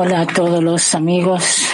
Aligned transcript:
Hola 0.00 0.20
a 0.20 0.26
todos 0.28 0.62
los 0.62 0.94
amigos. 0.94 1.66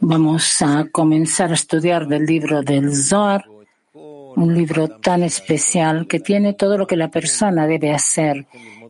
Vamos 0.00 0.62
a 0.62 0.86
comenzar 0.90 1.50
a 1.50 1.54
estudiar 1.54 2.08
del 2.08 2.24
libro 2.24 2.62
del 2.62 2.96
Zohar, 2.96 3.44
un 3.92 4.54
libro 4.54 4.88
tan 4.88 5.22
especial 5.22 6.06
que 6.06 6.18
tiene 6.18 6.54
todo 6.54 6.78
lo 6.78 6.86
que 6.86 6.96
la 6.96 7.10
persona 7.10 7.66
debe 7.66 7.92
hacer 7.92 8.46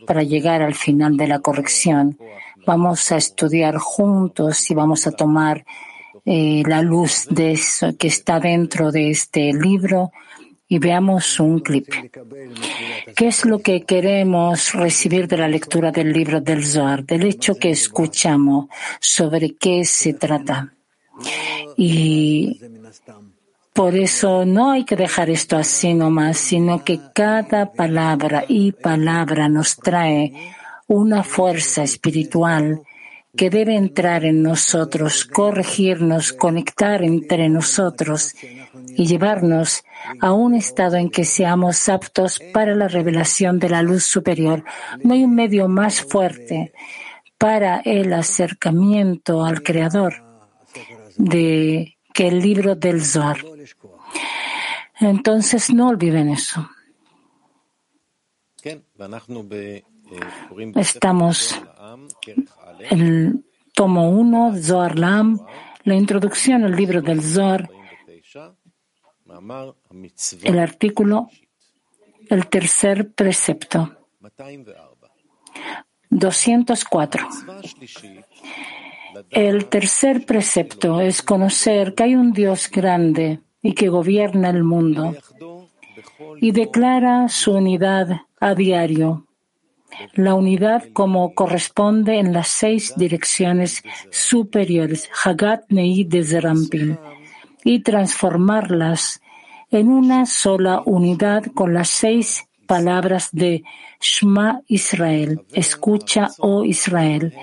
para 0.06 0.22
llegar 0.22 0.62
al 0.62 0.76
final 0.76 1.16
de 1.16 1.26
la 1.26 1.40
corrección. 1.40 2.16
Vamos 2.64 3.10
a 3.10 3.16
estudiar 3.16 3.76
juntos 3.76 4.70
y 4.70 4.74
vamos 4.74 5.08
a 5.08 5.10
tomar 5.10 5.64
eh, 6.24 6.62
la 6.64 6.80
luz 6.80 7.26
de 7.28 7.50
eso 7.50 7.96
que 7.96 8.06
está 8.06 8.38
dentro 8.38 8.92
de 8.92 9.10
este 9.10 9.52
libro 9.52 10.12
y 10.68 10.78
veamos 10.78 11.38
un 11.38 11.60
clip. 11.60 11.86
¿Qué 13.14 13.28
es 13.28 13.44
lo 13.44 13.60
que 13.60 13.82
queremos 13.82 14.72
recibir 14.72 15.28
de 15.28 15.38
la 15.38 15.48
lectura 15.48 15.92
del 15.92 16.12
libro 16.12 16.40
del 16.40 16.64
Zohar, 16.64 17.04
del 17.04 17.24
hecho 17.24 17.54
que 17.54 17.70
escuchamos 17.70 18.66
sobre 19.00 19.54
qué 19.54 19.84
se 19.84 20.14
trata? 20.14 20.72
Y 21.76 22.60
por 23.72 23.94
eso 23.94 24.44
no 24.44 24.72
hay 24.72 24.84
que 24.84 24.96
dejar 24.96 25.30
esto 25.30 25.56
así 25.56 25.94
nomás, 25.94 26.38
sino 26.38 26.82
que 26.82 26.98
cada 27.14 27.72
palabra 27.72 28.44
y 28.48 28.72
palabra 28.72 29.48
nos 29.48 29.76
trae 29.76 30.32
una 30.88 31.22
fuerza 31.22 31.82
espiritual 31.82 32.82
que 33.36 33.50
debe 33.50 33.76
entrar 33.76 34.24
en 34.24 34.42
nosotros, 34.42 35.26
corregirnos, 35.26 36.32
conectar 36.32 37.02
entre 37.02 37.50
nosotros 37.50 38.34
y 38.96 39.06
llevarnos 39.06 39.84
a 40.20 40.32
un 40.32 40.54
estado 40.54 40.96
en 40.96 41.10
que 41.10 41.24
seamos 41.24 41.88
aptos 41.88 42.40
para 42.52 42.74
la 42.74 42.88
revelación 42.88 43.58
de 43.58 43.68
la 43.68 43.82
luz 43.82 44.04
superior. 44.04 44.64
No 45.02 45.14
hay 45.14 45.24
un 45.24 45.34
medio 45.34 45.68
más 45.68 46.00
fuerte 46.00 46.72
para 47.38 47.80
el 47.80 48.12
acercamiento 48.12 49.44
al 49.44 49.62
Creador 49.62 50.14
de, 51.16 51.96
que 52.12 52.28
el 52.28 52.40
libro 52.40 52.74
del 52.74 53.04
Zohar. 53.04 53.38
Entonces 55.00 55.72
no 55.72 55.88
olviden 55.88 56.30
eso. 56.30 56.68
Estamos 60.74 61.60
en 62.90 63.00
el 63.00 63.44
tomo 63.74 64.10
1, 64.10 64.54
Zohar 64.62 64.98
Lam, 64.98 65.40
la 65.84 65.94
introducción 65.94 66.64
al 66.64 66.74
libro 66.74 67.02
del 67.02 67.22
Zohar, 67.22 67.68
el 70.42 70.58
artículo, 70.58 71.30
el 72.28 72.46
tercer 72.48 73.12
precepto. 73.12 73.96
204. 76.10 77.28
El 79.30 79.66
tercer 79.66 80.26
precepto 80.26 81.00
es 81.00 81.22
conocer 81.22 81.94
que 81.94 82.04
hay 82.04 82.14
un 82.16 82.32
Dios 82.32 82.70
grande 82.70 83.40
y 83.62 83.72
que 83.72 83.88
gobierna 83.88 84.50
el 84.50 84.62
mundo 84.62 85.14
y 86.40 86.52
declara 86.52 87.28
su 87.28 87.52
unidad 87.52 88.22
a 88.40 88.54
diario. 88.54 89.26
La 90.14 90.34
unidad 90.34 90.84
como 90.92 91.34
corresponde 91.34 92.18
en 92.18 92.32
las 92.32 92.48
seis 92.48 92.94
direcciones 92.96 93.82
superiores, 94.10 95.08
Hagat 95.24 95.64
Nei 95.70 96.04
de 96.04 96.22
Zerampin, 96.22 96.98
y 97.64 97.80
transformarlas 97.80 99.22
en 99.70 99.88
una 99.88 100.26
sola 100.26 100.82
unidad 100.84 101.44
con 101.54 101.74
las 101.74 101.88
seis 101.88 102.44
palabras 102.66 103.28
de 103.32 103.62
Shema 104.00 104.60
Israel, 104.66 105.42
escucha, 105.52 106.28
oh 106.38 106.64
Israel, 106.64 107.34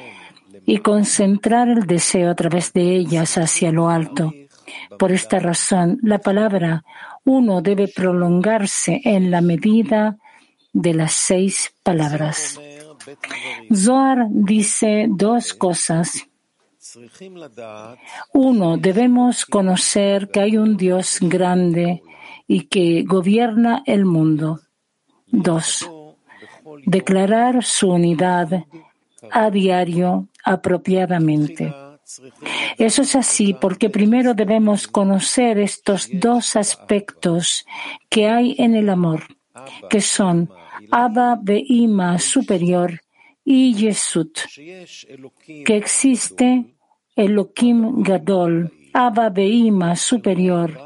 y 0.66 0.78
concentrar 0.78 1.70
el 1.70 1.86
deseo 1.86 2.32
a 2.32 2.36
través 2.36 2.74
de 2.74 2.96
ellas 2.96 3.38
hacia 3.38 3.72
lo 3.72 3.90
alto. 3.90 4.34
Por 4.98 5.12
esta 5.12 5.40
razón, 5.40 6.00
la 6.02 6.20
palabra 6.20 6.84
uno 7.26 7.62
debe 7.62 7.88
prolongarse 7.88 9.02
en 9.04 9.32
la 9.32 9.42
medida 9.42 10.18
de 10.74 10.94
las 10.94 11.14
seis 11.14 11.74
palabras. 11.84 12.60
Zohar 13.74 14.28
dice 14.30 15.08
dos 15.10 15.54
cosas. 15.54 16.28
Uno, 18.34 18.78
debemos 18.78 19.46
conocer 19.46 20.30
que 20.30 20.42
hay 20.42 20.58
un 20.58 20.76
Dios 20.76 21.20
grande 21.22 22.04
y 22.48 22.62
que 22.68 23.04
gobierna 23.04 23.84
el 23.86 24.06
mundo. 24.06 24.60
Dos, 25.28 25.90
declarar 26.86 27.64
su 27.64 27.90
unidad 27.90 28.66
a 29.32 29.50
diario 29.50 30.28
apropiadamente. 30.44 31.74
Eso 32.78 33.02
es 33.04 33.16
así 33.16 33.54
porque 33.54 33.90
primero 33.90 34.34
debemos 34.34 34.88
conocer 34.88 35.58
estos 35.60 36.10
dos 36.12 36.56
aspectos 36.56 37.66
que 38.10 38.28
hay 38.28 38.56
en 38.60 38.76
el 38.76 38.90
amor, 38.90 39.24
que 39.90 40.02
son 40.02 40.50
Abba 40.92 41.40
Beima 41.42 42.20
superior 42.20 43.00
y 43.46 43.74
Yesut, 43.74 44.38
que 45.66 45.78
existe 45.78 46.73
Elohim 47.16 48.02
Gadol, 48.02 48.72
Abba 48.94 49.30
Beima 49.30 49.96
superior, 49.96 50.80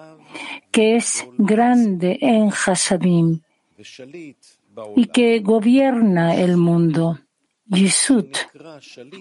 que 0.72 0.98
es 0.98 1.26
grande 1.38 2.18
en 2.22 2.50
Hasadim 2.50 3.42
y 4.96 5.06
que 5.06 5.40
gobierna 5.40 6.36
el 6.36 6.58
mundo. 6.58 7.20
Yisut, 7.70 8.38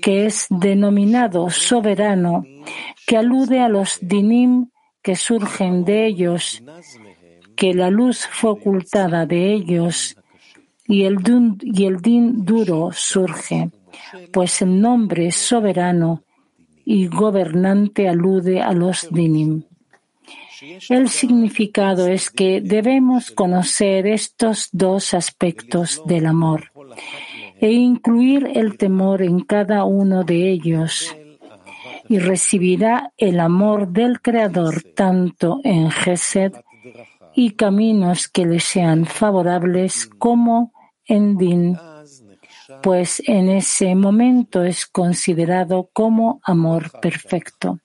que 0.00 0.26
es 0.26 0.46
denominado 0.50 1.50
soberano, 1.50 2.44
que 3.04 3.16
alude 3.16 3.60
a 3.60 3.68
los 3.68 3.98
dinim 4.00 4.70
que 5.02 5.16
surgen 5.16 5.84
de 5.84 6.06
ellos, 6.06 6.62
que 7.56 7.74
la 7.74 7.90
luz 7.90 8.28
fue 8.30 8.50
ocultada 8.50 9.26
de 9.26 9.52
ellos 9.52 10.16
y 10.86 11.02
el, 11.04 11.16
y 11.62 11.86
el 11.86 12.00
din 12.00 12.44
duro 12.44 12.90
surge, 12.92 13.70
pues 14.32 14.62
el 14.62 14.80
nombre 14.80 15.32
soberano 15.32 16.22
y 16.86 17.08
gobernante 17.08 18.08
alude 18.08 18.62
a 18.62 18.72
los 18.72 19.08
dinim. 19.10 19.64
El 20.88 21.10
significado 21.10 22.06
es 22.06 22.30
que 22.30 22.62
debemos 22.62 23.30
conocer 23.30 24.06
estos 24.06 24.70
dos 24.72 25.12
aspectos 25.12 26.00
del 26.06 26.26
amor 26.26 26.70
e 27.60 27.72
incluir 27.72 28.50
el 28.54 28.78
temor 28.78 29.20
en 29.22 29.40
cada 29.40 29.84
uno 29.84 30.22
de 30.22 30.50
ellos 30.50 31.14
y 32.08 32.18
recibirá 32.20 33.12
el 33.18 33.40
amor 33.40 33.88
del 33.88 34.22
Creador 34.22 34.82
tanto 34.94 35.60
en 35.64 35.90
Gesed 35.90 36.52
y 37.34 37.50
caminos 37.50 38.28
que 38.28 38.46
le 38.46 38.60
sean 38.60 39.06
favorables 39.06 40.06
como 40.06 40.72
en 41.04 41.36
Din, 41.36 41.76
pues 42.82 43.22
en 43.26 43.48
ese 43.50 43.94
momento 43.94 44.62
es 44.64 44.86
considerado 44.86 45.90
como 45.92 46.40
amor 46.44 46.90
perfecto. 47.00 47.78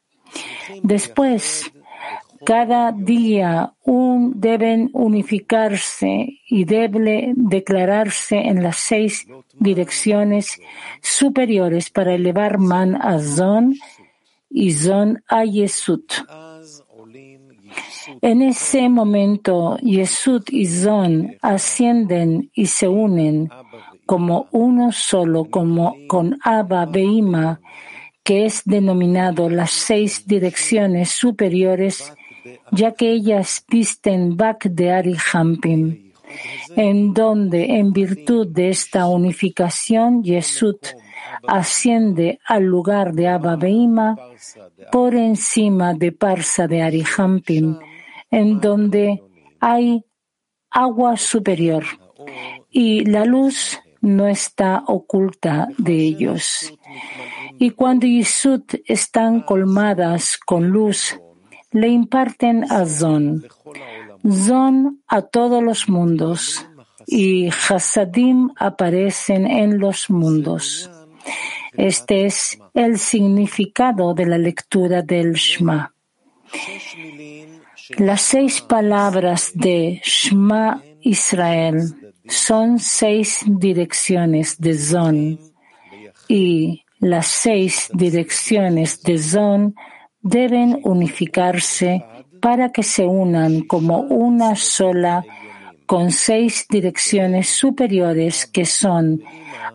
Después, 0.81 1.71
cada 2.45 2.91
día 2.91 3.73
un, 3.83 4.39
deben 4.39 4.89
unificarse 4.93 6.39
y 6.47 6.65
debe 6.65 7.33
declararse 7.35 8.37
en 8.37 8.63
las 8.63 8.77
seis 8.77 9.27
direcciones 9.53 10.59
superiores 11.01 11.89
para 11.89 12.13
elevar 12.13 12.57
man 12.57 12.95
a 12.95 13.19
zon 13.19 13.75
y 14.49 14.71
zon 14.71 15.23
a 15.27 15.43
yesut. 15.45 16.13
En 18.21 18.41
ese 18.41 18.89
momento, 18.89 19.77
Yesut 19.77 20.51
y 20.51 20.65
Zon 20.65 21.37
ascienden 21.41 22.51
y 22.53 22.65
se 22.65 22.87
unen 22.87 23.49
como 24.11 24.49
uno 24.51 24.91
solo, 24.91 25.45
como 25.45 25.95
con 26.09 26.37
Abba 26.43 26.85
Beima, 26.85 27.61
que 28.25 28.43
es 28.43 28.61
denominado 28.65 29.49
las 29.49 29.71
seis 29.71 30.27
direcciones 30.27 31.11
superiores 31.11 32.11
ya 32.73 32.91
que 32.91 33.09
ellas 33.09 33.63
visten 33.69 34.35
Bak 34.35 34.65
de 34.65 34.91
Ari 34.91 35.15
Hampim, 35.31 36.11
en 36.75 37.13
donde, 37.13 37.77
en 37.79 37.93
virtud 37.93 38.47
de 38.47 38.67
esta 38.67 39.07
unificación, 39.07 40.23
Yesut 40.23 40.87
asciende 41.47 42.37
al 42.45 42.63
lugar 42.63 43.13
de 43.13 43.29
Abba 43.29 43.55
Beima 43.55 44.17
por 44.91 45.15
encima 45.15 45.93
de 45.93 46.11
Parsa 46.11 46.67
de 46.67 46.81
Ari 46.81 47.05
Hampim, 47.17 47.77
en 48.29 48.59
donde 48.59 49.23
hay 49.61 50.03
agua 50.69 51.15
superior 51.15 51.85
y 52.69 53.05
la 53.05 53.23
luz 53.23 53.79
no 54.01 54.27
está 54.27 54.83
oculta 54.87 55.67
de 55.77 55.93
ellos. 55.93 56.73
Y 57.59 57.71
cuando 57.71 58.07
Yesut 58.07 58.73
están 58.85 59.41
colmadas 59.41 60.37
con 60.37 60.69
luz, 60.69 61.19
le 61.71 61.87
imparten 61.87 62.65
a 62.69 62.85
Zon, 62.85 63.47
Zon 64.27 65.01
a 65.07 65.21
todos 65.21 65.63
los 65.63 65.87
mundos, 65.87 66.67
y 67.07 67.49
Hasadim 67.49 68.51
aparecen 68.57 69.47
en 69.47 69.79
los 69.79 70.09
mundos. 70.09 70.89
Este 71.73 72.25
es 72.25 72.59
el 72.73 72.97
significado 72.97 74.13
de 74.13 74.25
la 74.25 74.37
lectura 74.37 75.01
del 75.01 75.33
Shema. 75.33 75.93
Las 77.97 78.21
seis 78.21 78.61
palabras 78.61 79.51
de 79.53 80.01
Shema 80.03 80.83
Israel 81.01 82.10
son 82.27 82.79
seis 82.79 83.43
direcciones 83.47 84.59
de 84.59 84.77
Zon 84.77 85.39
y 86.27 86.83
las 86.99 87.27
seis 87.27 87.89
direcciones 87.93 89.01
de 89.01 89.17
Zon 89.17 89.75
deben 90.21 90.79
unificarse 90.83 92.05
para 92.39 92.69
que 92.69 92.83
se 92.83 93.05
unan 93.05 93.61
como 93.61 94.01
una 94.01 94.55
sola 94.55 95.23
con 95.85 96.11
seis 96.11 96.65
direcciones 96.69 97.49
superiores 97.49 98.45
que 98.45 98.65
son 98.65 99.21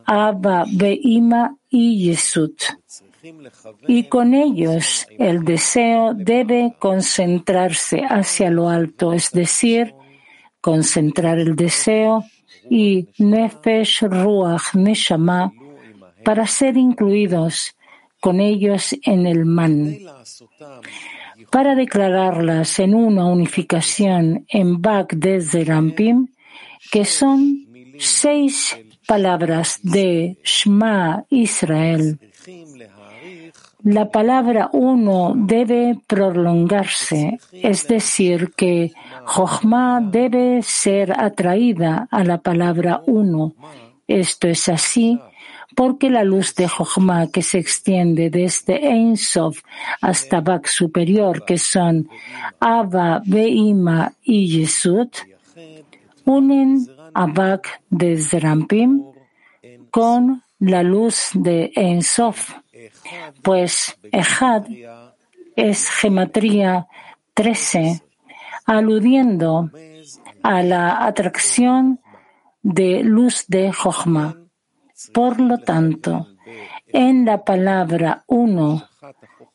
Abba, 0.05 0.65
Beima 0.73 1.57
y 1.69 2.07
Yesud. 2.07 2.55
Y 3.89 4.05
con 4.05 4.35
ellos 4.35 5.07
el 5.19 5.45
deseo 5.45 6.15
debe 6.15 6.77
concentrarse 6.79 8.03
hacia 8.09 8.51
lo 8.51 8.69
alto, 8.69 9.13
es 9.13 9.33
decir, 9.33 9.95
concentrar 10.61 11.39
el 11.39 11.57
deseo 11.57 12.25
y 12.71 13.09
Nefesh, 13.19 14.03
Ruach, 14.03 14.75
Neshama 14.75 15.53
para 16.25 16.47
ser 16.47 16.77
incluidos 16.77 17.77
con 18.19 18.41
ellos 18.41 18.97
en 19.03 19.27
el 19.29 19.45
man. 19.45 19.97
Para 21.53 21.77
declararlas 21.77 22.81
en 22.81 22.95
una 22.95 23.27
unificación 23.27 24.45
en 24.49 24.83
Bak 24.83 25.15
de 25.15 25.41
Zerampim, 25.41 26.27
que 26.91 27.05
son 27.05 27.67
seis 27.99 28.77
palabras 29.07 29.79
de 29.83 30.37
Shema 30.43 31.25
Israel. 31.31 32.19
La 33.87 34.11
palabra 34.11 34.69
uno 34.73 35.33
debe 35.37 35.97
prolongarse, 36.09 37.39
es 37.53 37.87
decir, 37.87 38.51
que 38.57 38.91
Jochma 39.25 40.01
debe 40.01 40.61
ser 40.63 41.13
atraída 41.17 42.09
a 42.11 42.25
la 42.25 42.39
palabra 42.39 43.03
uno. 43.07 43.55
Esto 44.09 44.49
es 44.49 44.69
así 44.69 45.21
porque 45.77 46.11
la 46.11 46.25
luz 46.25 46.57
de 46.57 46.67
Jochma 46.67 47.29
que 47.29 47.43
se 47.43 47.59
extiende 47.59 48.29
desde 48.29 48.89
Ein 48.89 49.17
Sof 49.17 49.63
hasta 50.01 50.41
Bak 50.41 50.67
superior, 50.67 51.45
que 51.45 51.57
son 51.57 52.09
Abba, 52.59 53.23
Beima 53.25 54.13
y 54.25 54.49
Yesud, 54.49 55.11
unen 56.25 56.89
a 57.15 57.27
Bak 57.27 57.83
de 57.89 58.17
Zerampim 58.17 59.05
con 59.93 60.43
la 60.59 60.83
luz 60.83 61.31
de 61.35 61.71
Ein 61.77 62.03
Sof, 62.03 62.53
pues 63.43 63.99
Ejad 64.13 64.65
es 65.57 65.91
gematría 65.91 66.87
13, 67.35 68.03
aludiendo 68.67 69.71
a 70.43 70.63
la 70.63 71.05
atracción 71.05 72.01
de 72.63 73.03
luz 73.03 73.45
de 73.49 73.73
Jochma. 73.73 74.37
Por 75.13 75.41
lo 75.41 75.59
tanto, 75.59 76.29
en 76.89 77.25
la 77.25 77.45
palabra 77.45 78.25
uno 78.27 78.89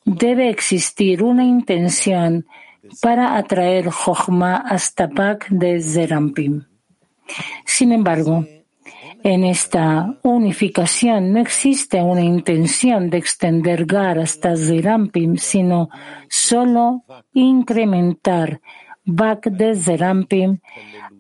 debe 0.06 0.50
existir 0.50 1.24
una 1.24 1.44
intención 1.44 2.46
para 3.02 3.38
atraer 3.38 3.90
Jochma 3.90 4.58
hasta 4.58 5.10
Pak 5.10 5.50
de 5.50 5.82
Zerampim. 5.82 6.66
Sin 7.66 7.92
embargo, 7.92 8.46
en 9.24 9.44
esta 9.44 10.18
unificación 10.24 11.34
no 11.34 11.40
existe 11.40 12.02
una 12.02 12.22
intención 12.22 13.10
de 13.10 13.18
extender 13.18 13.86
Gar 13.86 14.20
hasta 14.20 14.56
Zerampim, 14.56 15.38
sino 15.38 15.90
solo 16.30 17.04
incrementar 17.34 18.62
Bak 19.06 19.48
de 19.48 19.76
Zerampim 19.76 20.60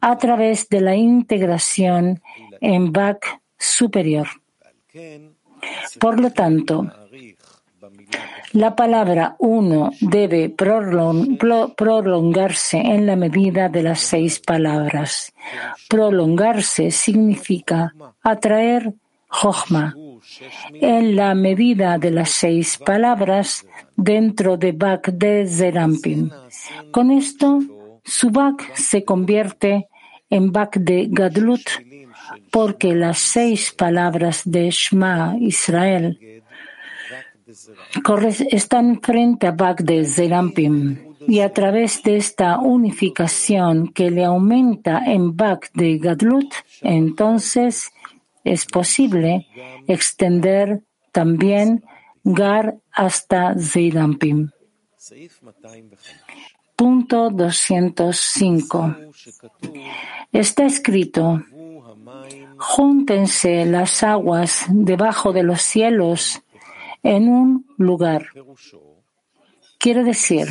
a 0.01 0.18
través 0.18 0.69
de 0.69 0.81
la 0.81 0.95
integración 0.95 2.21
en 2.59 2.92
Bak 2.92 3.42
superior. 3.57 4.27
Por 6.00 6.19
lo 6.19 6.31
tanto, 6.31 6.92
la 8.53 8.75
palabra 8.75 9.36
uno 9.39 9.92
debe 10.00 10.50
prolongarse 10.50 12.77
en 12.77 13.06
la 13.06 13.15
medida 13.15 13.69
de 13.69 13.83
las 13.83 14.00
seis 14.00 14.39
palabras. 14.39 15.33
Prolongarse 15.88 16.92
significa 16.92 17.94
atraer 18.21 18.94
Jochma 19.27 19.95
en 20.74 21.15
la 21.15 21.33
medida 21.36 21.98
de 21.98 22.12
las 22.12 22.31
seis 22.31 22.77
palabras 22.77 23.65
dentro 23.95 24.57
de 24.57 24.74
Bak 24.74 25.12
de 25.12 25.48
Zerampim. 25.48 26.30
Con 26.92 27.12
esto, 27.12 27.59
su 28.03 28.30
Bak 28.30 28.75
se 28.75 29.06
convierte 29.06 29.88
en 30.30 30.51
Bak 30.51 30.77
de 30.77 31.07
Gadlut 31.09 31.62
porque 32.51 32.94
las 32.94 33.19
seis 33.19 33.71
palabras 33.71 34.42
de 34.45 34.69
Shema 34.69 35.36
Israel 35.39 36.40
están 38.51 39.01
frente 39.01 39.48
a 39.48 39.51
Bak 39.51 39.81
de 39.81 40.06
Zerampim 40.06 40.98
y 41.27 41.39
a 41.39 41.53
través 41.53 42.01
de 42.03 42.18
esta 42.18 42.59
unificación 42.59 43.89
que 43.89 44.09
le 44.09 44.25
aumenta 44.25 45.03
en 45.06 45.36
Bak 45.36 45.71
de 45.74 45.98
Gadlut, 45.98 46.53
entonces 46.81 47.92
es 48.44 48.65
posible 48.65 49.48
extender 49.88 50.81
también 51.12 51.83
Gar 52.24 52.77
hasta 52.92 53.56
Zerampim. 53.57 54.50
Punto 56.75 57.30
205. 57.30 58.95
Está 60.31 60.65
escrito 60.65 61.44
Júntense 62.57 63.65
las 63.65 64.03
aguas 64.03 64.65
debajo 64.69 65.33
de 65.33 65.44
los 65.44 65.62
cielos 65.62 66.42
en 67.03 67.30
un 67.30 67.65
lugar. 67.77 68.27
Quiere 69.80 70.03
decir 70.03 70.48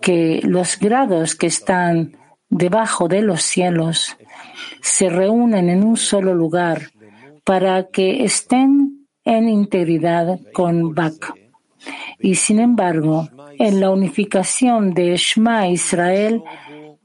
que 0.00 0.40
los 0.42 0.78
grados 0.78 1.34
que 1.34 1.46
están 1.46 2.16
debajo 2.48 3.08
de 3.08 3.22
los 3.22 3.42
cielos 3.42 4.16
se 4.80 5.08
reúnen 5.08 5.68
en 5.68 5.84
un 5.84 5.96
solo 5.96 6.34
lugar 6.34 6.90
para 7.44 7.88
que 7.88 8.24
estén 8.24 9.06
en 9.24 9.48
integridad 9.48 10.38
con 10.52 10.94
Bak. 10.94 11.34
Y 12.18 12.34
sin 12.34 12.60
embargo, 12.60 13.28
en 13.58 13.80
la 13.80 13.90
unificación 13.90 14.92
de 14.92 15.16
Shema 15.16 15.68
Israel 15.68 16.42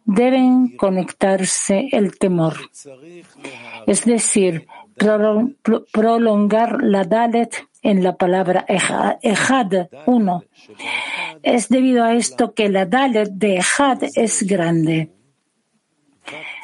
deben 0.05 0.75
conectarse 0.75 1.87
el 1.91 2.17
temor 2.17 2.55
es 3.87 4.05
decir, 4.05 4.67
prolongar 5.91 6.83
la 6.83 7.03
Dalet 7.03 7.67
en 7.81 8.03
la 8.03 8.15
palabra 8.15 8.65
Ejad, 8.67 9.87
uno. 10.05 10.43
Es 11.43 11.69
debido 11.69 12.03
a 12.03 12.13
esto 12.13 12.53
que 12.53 12.69
la 12.69 12.85
Dalet 12.85 13.29
de 13.31 13.57
Ejad 13.57 14.03
es 14.15 14.43
grande. 14.43 15.11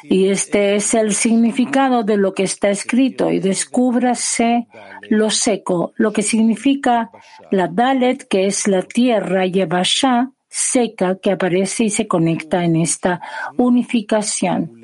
Y 0.04 0.28
este 0.28 0.76
es 0.76 0.94
el 0.94 1.12
significado 1.12 2.04
de 2.04 2.16
lo 2.16 2.32
que 2.32 2.44
está 2.44 2.70
escrito 2.70 3.30
y 3.30 3.40
descúbrase 3.40 4.68
lo 5.10 5.30
seco, 5.30 5.92
lo 5.96 6.12
que 6.12 6.22
significa 6.22 7.10
la 7.50 7.66
Dalet, 7.66 8.26
que 8.28 8.46
es 8.46 8.68
la 8.68 8.82
tierra 8.82 9.44
Yevashá, 9.46 10.30
seca, 10.48 11.18
que 11.20 11.32
aparece 11.32 11.84
y 11.84 11.90
se 11.90 12.06
conecta 12.06 12.64
en 12.64 12.76
esta 12.76 13.20
unificación. 13.56 14.78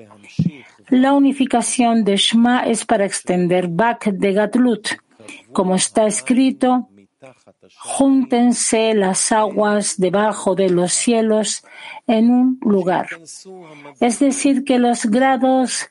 La 0.88 1.12
unificación 1.12 2.04
de 2.04 2.16
Shema 2.16 2.66
es 2.66 2.84
para 2.84 3.06
extender 3.06 3.68
Bak 3.68 4.06
de 4.06 4.32
Gatlut. 4.32 4.88
Como 5.54 5.76
está 5.76 6.06
escrito, 6.06 6.88
júntense 7.78 8.94
las 8.94 9.32
aguas 9.32 9.96
debajo 9.98 10.54
de 10.54 10.68
los 10.68 10.92
cielos 10.92 11.64
en 12.06 12.30
un 12.30 12.58
lugar. 12.60 13.08
Es 14.00 14.18
decir, 14.18 14.64
que 14.64 14.78
los 14.78 15.06
grados 15.06 15.88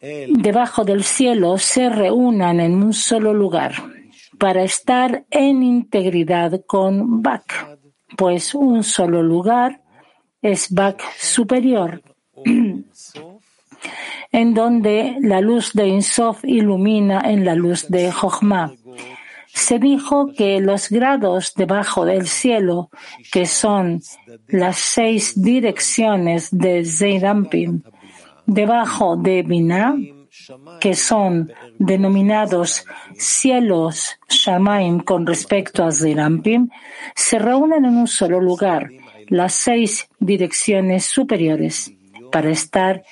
debajo 0.00 0.84
del 0.84 1.04
cielo 1.04 1.58
se 1.58 1.88
reúnan 1.88 2.60
en 2.60 2.82
un 2.82 2.92
solo 2.92 3.32
lugar 3.32 3.72
para 4.38 4.62
estar 4.62 5.24
en 5.30 5.62
integridad 5.62 6.62
con 6.66 7.22
Bak, 7.22 7.78
pues 8.16 8.54
un 8.54 8.82
solo 8.82 9.22
lugar 9.22 9.82
es 10.42 10.70
Bak 10.72 11.02
superior 11.18 12.02
en 14.36 14.52
donde 14.52 15.16
la 15.22 15.40
luz 15.40 15.72
de 15.72 15.88
Insof 15.88 16.44
ilumina 16.44 17.22
en 17.24 17.46
la 17.46 17.54
luz 17.54 17.88
de 17.88 18.12
Jochma. 18.12 18.70
Se 19.46 19.78
dijo 19.78 20.26
que 20.36 20.60
los 20.60 20.90
grados 20.90 21.54
debajo 21.56 22.04
del 22.04 22.26
cielo, 22.26 22.90
que 23.32 23.46
son 23.46 24.02
las 24.48 24.76
seis 24.76 25.40
direcciones 25.40 26.50
de 26.50 26.84
Zeirampim, 26.84 27.80
debajo 28.44 29.16
de 29.16 29.42
Binah, 29.42 29.96
que 30.80 30.94
son 30.94 31.50
denominados 31.78 32.84
cielos 33.16 34.18
Shamaim 34.28 35.00
con 35.00 35.26
respecto 35.26 35.82
a 35.82 35.92
Zerampim, 35.92 36.68
se 37.14 37.38
reúnen 37.38 37.86
en 37.86 37.96
un 37.96 38.06
solo 38.06 38.38
lugar, 38.38 38.90
las 39.28 39.54
seis 39.54 40.10
direcciones 40.20 41.06
superiores, 41.06 41.90
para 42.30 42.50
estar 42.50 43.02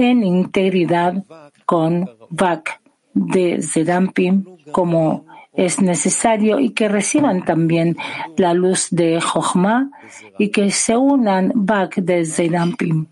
en 0.00 0.24
integridad 0.24 1.24
con 1.66 2.08
Vak 2.30 2.80
de 3.12 3.60
Zerampim 3.62 4.44
como 4.72 5.26
es 5.52 5.80
necesario 5.80 6.58
y 6.58 6.70
que 6.70 6.88
reciban 6.88 7.44
también 7.44 7.96
la 8.36 8.54
luz 8.54 8.88
de 8.90 9.20
Jochma 9.20 9.90
y 10.38 10.48
que 10.48 10.70
se 10.70 10.96
unan 10.96 11.52
Bak 11.54 11.96
de 11.96 12.24
Zerampim, 12.24 13.06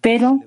pero 0.00 0.40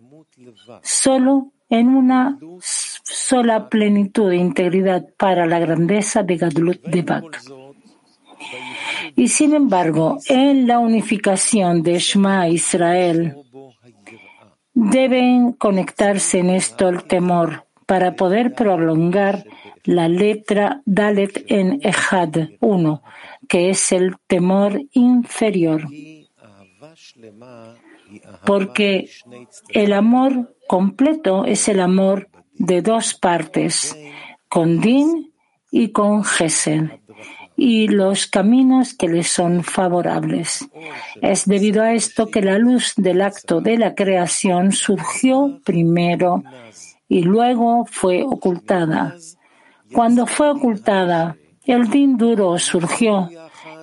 solo 0.81 1.51
en 1.69 1.87
una 1.89 2.37
sola 2.59 3.69
plenitud 3.69 4.31
e 4.31 4.37
integridad 4.37 5.05
para 5.17 5.45
la 5.45 5.59
grandeza 5.59 6.23
de 6.23 6.35
Gadlut 6.35 6.81
de 6.81 7.01
Bak. 7.01 7.41
Y 9.15 9.27
sin 9.29 9.53
embargo, 9.55 10.17
en 10.27 10.67
la 10.67 10.79
unificación 10.79 11.81
de 11.81 11.99
Shema 11.99 12.47
Israel, 12.49 13.35
deben 14.97 15.53
conectarse 15.53 16.39
en 16.39 16.49
esto 16.49 16.89
el 16.89 17.03
temor 17.03 17.67
para 17.85 18.15
poder 18.15 18.55
prolongar 18.55 19.45
la 19.83 20.07
letra 20.09 20.81
Dalet 20.85 21.45
en 21.47 21.79
Ejad 21.83 22.33
1, 22.59 23.03
que 23.47 23.69
es 23.69 23.91
el 23.91 24.15
temor 24.25 24.81
inferior. 24.93 25.81
Porque 28.43 29.09
el 29.69 29.93
amor 29.93 30.55
completo 30.67 31.45
es 31.45 31.67
el 31.69 31.79
amor 31.79 32.29
de 32.53 32.81
dos 32.81 33.13
partes, 33.13 33.95
con 34.49 34.79
Din 34.81 35.31
y 35.69 35.91
con 35.91 36.23
Gesed, 36.23 36.89
y 37.57 37.87
los 37.87 38.27
caminos 38.27 38.93
que 38.93 39.09
le 39.09 39.23
son 39.23 39.63
favorables. 39.63 40.69
Es 41.21 41.45
debido 41.45 41.81
a 41.81 41.93
esto 41.93 42.27
que 42.27 42.43
la 42.43 42.59
luz 42.59 42.93
del 42.95 43.21
acto 43.23 43.61
de 43.61 43.77
la 43.79 43.95
creación 43.95 44.71
surgió 44.71 45.59
primero 45.65 46.43
y 47.09 47.23
luego 47.23 47.85
fue 47.89 48.23
ocultada. 48.23 49.15
Cuando 49.91 50.27
fue 50.27 50.51
ocultada, 50.51 51.35
el 51.65 51.89
din 51.89 52.17
duro 52.17 52.59
surgió 52.59 53.29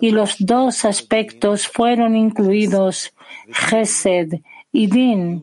y 0.00 0.10
los 0.10 0.36
dos 0.38 0.84
aspectos 0.84 1.66
fueron 1.66 2.14
incluidos, 2.16 3.12
Gesed 3.50 4.40
y 4.70 4.86
din, 4.86 5.42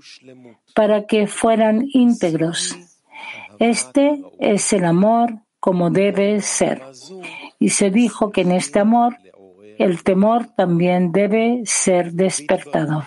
para 0.73 1.05
que 1.05 1.27
fueran 1.27 1.85
íntegros. 1.93 2.77
Este 3.59 4.21
es 4.39 4.71
el 4.71 4.85
amor 4.85 5.39
como 5.59 5.89
debe 5.89 6.41
ser. 6.41 6.81
Y 7.61 7.69
se 7.69 7.91
dijo 7.91 8.31
que 8.31 8.41
en 8.41 8.51
este 8.51 8.79
amor 8.79 9.15
el 9.77 10.03
temor 10.03 10.47
también 10.57 11.11
debe 11.11 11.61
ser 11.65 12.11
despertado. 12.11 13.05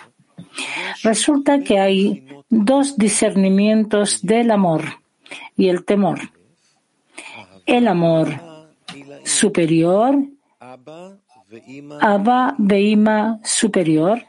Resulta 1.03 1.59
que 1.59 1.77
hay 1.79 2.25
dos 2.49 2.97
discernimientos 2.97 4.21
del 4.21 4.49
amor 4.51 4.81
y 5.57 5.67
el 5.67 5.83
temor. 5.83 6.19
El 7.65 7.87
amor 7.87 8.27
superior, 9.25 10.15
Abba 11.99 12.55
Beima 12.57 13.39
superior, 13.43 14.23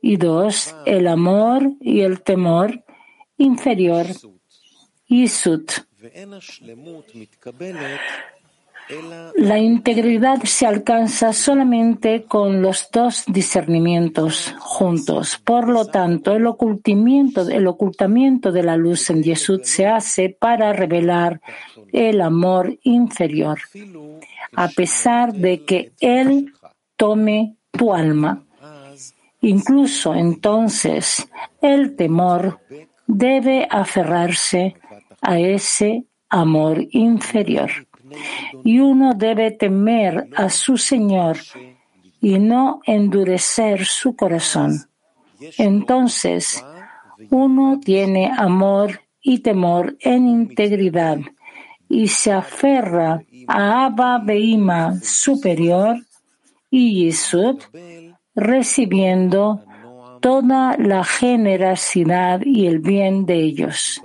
y 0.00 0.16
dos, 0.16 0.74
el 0.86 1.06
amor 1.06 1.70
y 1.80 2.00
el 2.00 2.22
temor 2.22 2.82
inferior, 3.36 4.06
Yisut. 5.06 5.72
La 9.36 9.58
integridad 9.58 10.42
se 10.44 10.66
alcanza 10.66 11.32
solamente 11.32 12.24
con 12.24 12.62
los 12.62 12.88
dos 12.90 13.24
discernimientos 13.26 14.54
juntos. 14.58 15.38
Por 15.44 15.68
lo 15.68 15.86
tanto, 15.86 16.34
el 16.34 16.46
ocultamiento, 16.46 17.48
el 17.48 17.66
ocultamiento 17.66 18.50
de 18.50 18.62
la 18.62 18.76
luz 18.76 19.10
en 19.10 19.22
Yesud 19.22 19.62
se 19.62 19.86
hace 19.86 20.30
para 20.30 20.72
revelar 20.72 21.40
el 21.92 22.20
amor 22.20 22.78
inferior, 22.82 23.58
a 24.54 24.68
pesar 24.68 25.34
de 25.34 25.64
que 25.64 25.92
Él 26.00 26.52
tome 26.96 27.56
tu 27.70 27.92
alma. 27.92 28.44
Incluso 29.40 30.14
entonces, 30.14 31.28
el 31.60 31.94
temor 31.94 32.60
debe 33.06 33.68
aferrarse 33.70 34.76
a 35.20 35.38
ese 35.38 36.04
amor 36.30 36.86
inferior 36.90 37.87
y 38.64 38.78
uno 38.80 39.14
debe 39.14 39.50
temer 39.50 40.28
a 40.36 40.50
su 40.50 40.76
Señor 40.76 41.38
y 42.20 42.38
no 42.38 42.80
endurecer 42.84 43.84
su 43.84 44.16
corazón. 44.16 44.88
Entonces, 45.56 46.64
uno 47.30 47.80
tiene 47.84 48.30
amor 48.36 49.00
y 49.20 49.40
temor 49.40 49.96
en 50.00 50.28
integridad 50.28 51.18
y 51.88 52.08
se 52.08 52.32
aferra 52.32 53.22
a 53.46 53.86
Abba 53.86 54.18
Beima 54.18 54.98
superior 55.00 55.96
y 56.70 57.04
Yisud, 57.04 57.62
recibiendo 58.34 59.64
toda 60.20 60.76
la 60.78 61.04
generosidad 61.04 62.40
y 62.44 62.66
el 62.66 62.80
bien 62.80 63.26
de 63.26 63.34
ellos. 63.34 64.00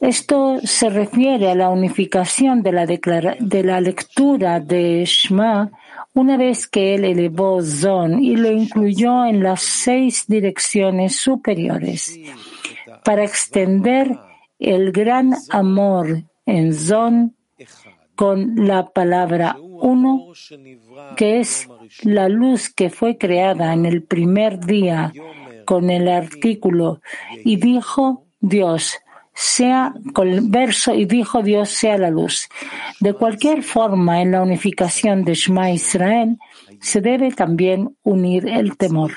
Esto 0.00 0.58
se 0.62 0.90
refiere 0.90 1.50
a 1.50 1.54
la 1.54 1.68
unificación 1.70 2.62
de 2.62 2.72
la, 2.72 2.86
de 2.86 3.62
la 3.62 3.80
lectura 3.80 4.60
de 4.60 5.04
Shema 5.04 5.70
una 6.14 6.36
vez 6.36 6.66
que 6.66 6.94
él 6.94 7.04
elevó 7.04 7.62
Zon 7.62 8.22
y 8.22 8.36
lo 8.36 8.50
incluyó 8.50 9.26
en 9.26 9.42
las 9.42 9.62
seis 9.62 10.24
direcciones 10.26 11.16
superiores 11.16 12.18
para 13.04 13.22
extender 13.24 14.18
el 14.58 14.92
gran 14.92 15.34
amor 15.50 16.24
en 16.46 16.72
Zon 16.72 17.36
con 18.14 18.66
la 18.66 18.86
palabra 18.86 19.56
uno, 19.60 20.32
que 21.16 21.40
es 21.40 21.68
la 22.02 22.30
luz 22.30 22.70
que 22.70 22.88
fue 22.88 23.18
creada 23.18 23.74
en 23.74 23.84
el 23.84 24.02
primer 24.02 24.58
día 24.58 25.12
con 25.66 25.90
el 25.90 26.08
artículo. 26.08 27.02
Y 27.44 27.56
dijo 27.56 28.24
Dios, 28.40 28.96
sea 29.36 29.92
con 30.14 30.50
verso 30.50 30.94
y 30.94 31.04
dijo 31.04 31.42
Dios 31.42 31.68
sea 31.68 31.98
la 31.98 32.10
luz. 32.10 32.48
De 33.00 33.12
cualquier 33.12 33.62
forma, 33.62 34.22
en 34.22 34.32
la 34.32 34.42
unificación 34.42 35.24
de 35.24 35.34
Shema 35.34 35.70
Israel 35.70 36.38
se 36.80 37.02
debe 37.02 37.30
también 37.32 37.94
unir 38.02 38.48
el 38.48 38.78
temor. 38.78 39.12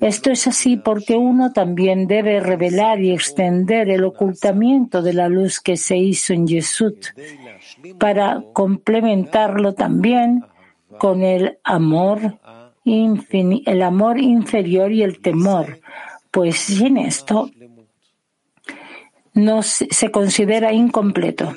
Esto 0.00 0.32
es 0.32 0.48
así 0.48 0.76
porque 0.76 1.14
uno 1.14 1.52
también 1.52 2.08
debe 2.08 2.40
revelar 2.40 3.00
y 3.00 3.12
extender 3.12 3.88
el 3.88 4.02
ocultamiento 4.02 5.00
de 5.00 5.12
la 5.12 5.28
luz 5.28 5.60
que 5.60 5.76
se 5.76 5.96
hizo 5.96 6.32
en 6.32 6.48
Yesud 6.48 6.94
para 8.00 8.42
complementarlo 8.52 9.74
también 9.74 10.44
con 10.98 11.22
el 11.22 11.58
amor, 11.62 12.38
el 12.84 13.82
amor 13.82 14.18
inferior 14.18 14.90
y 14.90 15.02
el 15.02 15.20
temor, 15.20 15.78
pues 16.32 16.56
sin 16.56 16.96
esto 16.96 17.48
no 19.34 19.62
se 19.62 20.10
considera 20.10 20.72
incompleto. 20.72 21.54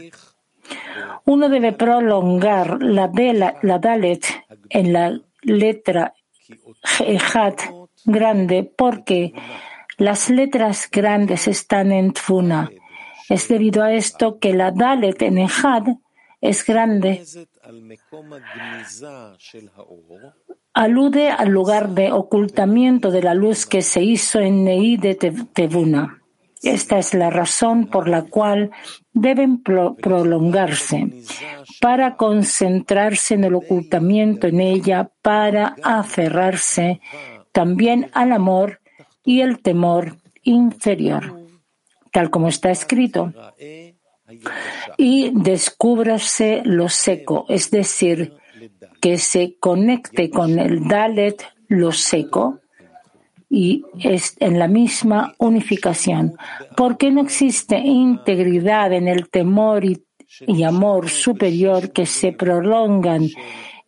Uno 1.25 1.50
debe 1.50 1.74
prolongar 1.74 2.81
la, 2.81 3.12
la 3.62 3.79
Dalet 3.79 4.25
en 4.69 4.93
la 4.93 5.19
letra 5.41 6.13
Ejat 7.00 7.62
grande 8.05 8.63
porque 8.63 9.34
las 9.98 10.29
letras 10.29 10.89
grandes 10.89 11.48
están 11.48 11.91
en 11.91 12.13
Tfuna. 12.13 12.69
Es 13.29 13.48
debido 13.50 13.84
a 13.84 13.93
esto 13.93 14.39
que 14.39 14.53
la 14.53 14.72
Dalet 14.72 15.22
en 15.22 15.38
Ejad 15.39 15.84
es 16.39 16.65
grande. 16.65 17.24
Alude 20.74 21.29
al 21.31 21.50
lugar 21.50 21.89
de 21.89 22.12
ocultamiento 22.12 23.12
de 23.12 23.24
la 23.24 23.34
luz 23.34 23.65
que 23.65 23.81
se 23.81 24.01
hizo 24.01 24.39
en 24.39 24.63
Nei 24.63 24.98
de 24.98 25.15
Tevuna. 25.15 26.22
Esta 26.64 26.98
es 26.98 27.14
la 27.14 27.30
razón 27.30 27.88
por 27.88 28.08
la 28.08 28.24
cual 28.24 28.72
deben 29.14 29.62
prolongarse, 29.62 31.08
para 31.80 32.16
concentrarse 32.16 33.36
en 33.36 33.44
el 33.44 33.56
ocultamiento 33.56 34.48
en 34.48 34.62
ella, 34.62 35.12
para 35.22 35.76
aferrarse 35.84 37.00
también 37.52 38.10
al 38.14 38.32
amor 38.32 38.82
y 39.24 39.42
el 39.42 39.60
temor 39.62 40.18
inferior, 40.44 41.40
tal 42.12 42.30
como 42.30 42.48
está 42.48 42.72
escrito. 42.72 43.34
Y 44.98 45.32
descúbrase 45.34 46.62
lo 46.66 46.90
seco, 46.90 47.46
es 47.50 47.72
decir, 47.72 48.34
que 49.00 49.18
se 49.18 49.58
conecte 49.60 50.30
con 50.30 50.60
el 50.60 50.88
Dalet 50.88 51.44
lo 51.68 51.92
seco 51.92 52.62
y 53.50 53.84
es 54.00 54.36
en 54.39 54.60
la 54.60 54.68
misma 54.68 55.34
unificación. 55.38 56.36
Porque 56.75 57.12
no 57.12 57.22
existe 57.22 57.77
integridad 57.77 58.94
en 58.94 59.08
el 59.08 59.30
temor 59.30 59.84
y, 59.86 60.04
amor 60.63 61.10
superior 61.10 61.92
que 61.92 62.06
se 62.06 62.34
prolongan 62.34 63.30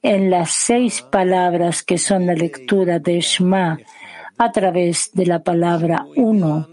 en 0.02 0.30
las 0.30 0.52
seis 0.52 1.02
palabras 1.02 1.84
que 1.84 1.98
son 1.98 2.26
la 2.26 2.34
lectura 2.34 3.00
de 3.00 3.20
Shema 3.20 3.78
a 4.38 4.52
través 4.52 5.12
de 5.14 5.26
la 5.26 5.44
palabra 5.44 6.06
uno, 6.16 6.68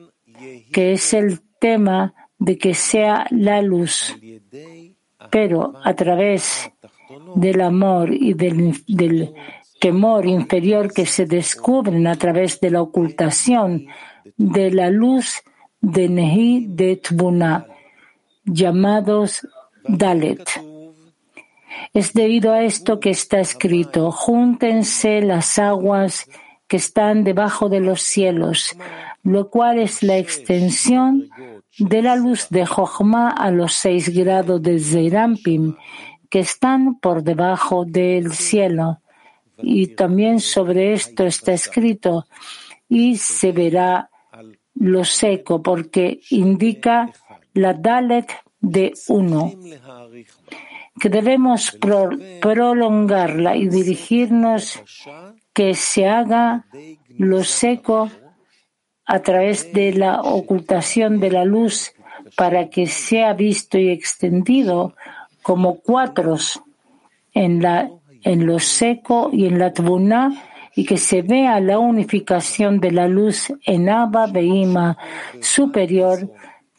que 0.72 0.92
es 0.92 1.12
el 1.12 1.40
tema 1.58 2.14
de 2.38 2.56
que 2.56 2.74
sea 2.74 3.26
la 3.30 3.60
luz, 3.60 4.16
pero 5.30 5.72
a 5.82 5.94
través 5.94 6.70
del 7.34 7.60
amor 7.60 8.14
y 8.14 8.34
del 8.34 9.34
temor 9.80 10.26
inferior 10.26 10.92
que 10.92 11.06
se 11.06 11.26
descubren 11.26 12.06
a 12.06 12.16
través 12.16 12.60
de 12.60 12.70
la 12.70 12.82
ocultación 12.82 13.86
de 14.36 14.70
la 14.70 14.90
luz 14.90 15.42
de 15.80 16.08
Nehi 16.08 16.66
de 16.68 16.96
Tbuna, 16.96 17.66
llamados 18.44 19.46
Dalet. 19.86 20.48
Es 21.92 22.12
debido 22.12 22.52
a 22.52 22.62
esto 22.62 23.00
que 23.00 23.10
está 23.10 23.40
escrito, 23.40 24.10
júntense 24.10 25.20
las 25.20 25.58
aguas 25.58 26.28
que 26.66 26.76
están 26.76 27.22
debajo 27.22 27.68
de 27.68 27.80
los 27.80 28.02
cielos, 28.02 28.76
lo 29.22 29.50
cual 29.50 29.78
es 29.78 30.02
la 30.02 30.18
extensión 30.18 31.28
de 31.78 32.02
la 32.02 32.16
luz 32.16 32.48
de 32.50 32.66
Jochma 32.66 33.30
a 33.30 33.50
los 33.50 33.74
seis 33.74 34.08
grados 34.08 34.62
de 34.62 34.78
Zeirampim, 34.78 35.76
que 36.30 36.40
están 36.40 36.98
por 36.98 37.22
debajo 37.22 37.84
del 37.84 38.32
cielo. 38.32 39.00
Y 39.58 39.88
también 39.88 40.40
sobre 40.40 40.92
esto 40.92 41.24
está 41.24 41.52
escrito, 41.52 42.26
y 42.88 43.16
se 43.16 43.52
verá 43.52 44.10
lo 44.74 45.04
seco, 45.04 45.62
porque 45.62 46.20
indica 46.30 47.10
la 47.54 47.72
Dalet 47.72 48.30
de 48.60 48.92
uno, 49.08 49.52
que 51.00 51.08
debemos 51.08 51.76
prolongarla 52.40 53.56
y 53.56 53.68
dirigirnos 53.68 54.82
que 55.52 55.74
se 55.74 56.06
haga 56.06 56.66
lo 57.18 57.44
seco 57.44 58.10
a 59.06 59.20
través 59.20 59.72
de 59.72 59.92
la 59.92 60.20
ocultación 60.20 61.20
de 61.20 61.30
la 61.30 61.44
luz 61.44 61.92
para 62.34 62.68
que 62.68 62.86
sea 62.86 63.32
visto 63.34 63.78
y 63.78 63.90
extendido 63.90 64.94
como 65.42 65.76
cuatros 65.80 66.60
en, 67.32 67.62
la, 67.62 67.90
en 68.26 68.44
lo 68.44 68.58
seco 68.58 69.30
y 69.32 69.46
en 69.46 69.60
la 69.60 69.72
tbuna 69.72 70.32
y 70.74 70.84
que 70.84 70.98
se 70.98 71.22
vea 71.22 71.60
la 71.60 71.78
unificación 71.78 72.80
de 72.80 72.90
la 72.90 73.06
luz 73.06 73.52
en 73.64 73.88
Abba 73.88 74.26
Beima 74.26 74.98
superior 75.40 76.32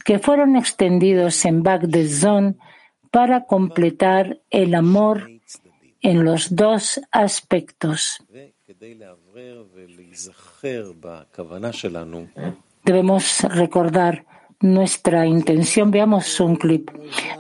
que 0.04 0.20
fueron 0.20 0.58
extendidos 0.58 1.46
en 1.46 1.63
Bagdezón 1.63 2.60
para 3.12 3.46
completar 3.46 4.39
el 4.50 4.75
amor 4.75 5.30
en 6.01 6.25
los 6.25 6.54
dos 6.54 7.00
aspectos. 7.12 8.22
Debemos 12.84 13.44
recordar 13.44 14.25
nuestra 14.60 15.25
intención. 15.25 15.92
Veamos 15.92 16.39
un 16.42 16.58
clip. 16.58 16.92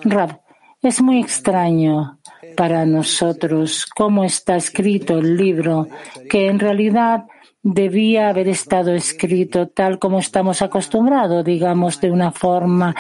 Rab, 0.03 0.39
es 0.81 1.01
muy 1.01 1.19
extraño 1.19 2.16
para 2.55 2.85
nosotros 2.85 3.85
cómo 3.85 4.23
está 4.23 4.55
escrito 4.55 5.17
el 5.17 5.37
libro, 5.37 5.87
que 6.29 6.47
en 6.47 6.59
realidad 6.59 7.25
debía 7.63 8.29
haber 8.29 8.47
estado 8.47 8.93
escrito 8.93 9.67
tal 9.67 9.99
como 9.99 10.19
estamos 10.19 10.61
acostumbrados, 10.61 11.43
digamos, 11.43 11.99
de 11.99 12.11
una 12.11 12.31
forma 12.31 12.95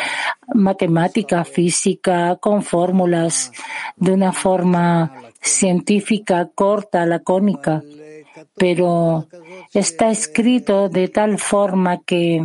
matemática, 0.53 1.45
física, 1.45 2.35
con 2.37 2.63
fórmulas, 2.63 3.51
de 3.95 4.11
una 4.11 4.33
forma 4.33 5.13
científica, 5.41 6.49
corta, 6.53 7.05
lacónica 7.05 7.81
pero 8.55 9.27
está 9.73 10.09
escrito 10.09 10.89
de 10.89 11.07
tal 11.07 11.37
forma 11.37 12.01
que 12.03 12.43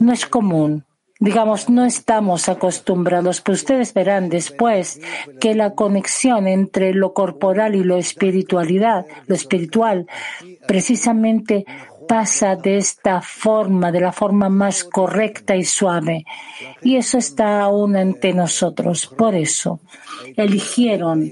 no 0.00 0.12
es 0.12 0.26
común. 0.26 0.84
Digamos, 1.18 1.70
no 1.70 1.86
estamos 1.86 2.48
acostumbrados, 2.48 3.40
pero 3.40 3.54
ustedes 3.54 3.94
verán 3.94 4.28
después 4.28 5.00
que 5.40 5.54
la 5.54 5.74
conexión 5.74 6.46
entre 6.46 6.92
lo 6.92 7.14
corporal 7.14 7.74
y 7.74 7.82
lo 7.82 7.96
espiritualidad, 7.96 9.06
lo 9.26 9.34
espiritual, 9.34 10.06
precisamente 10.66 11.64
pasa 12.06 12.54
de 12.56 12.76
esta 12.76 13.20
forma, 13.20 13.90
de 13.90 14.00
la 14.00 14.12
forma 14.12 14.48
más 14.48 14.84
correcta 14.84 15.56
y 15.56 15.64
suave. 15.64 16.24
Y 16.82 16.96
eso 16.96 17.18
está 17.18 17.62
aún 17.62 17.96
ante 17.96 18.32
nosotros. 18.32 19.06
Por 19.06 19.34
eso 19.34 19.80
eligieron, 20.36 21.30